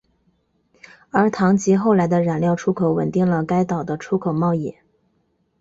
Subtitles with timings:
[1.11, 4.73] 而糖及后来的染料出口稳定了该岛的出口贸易。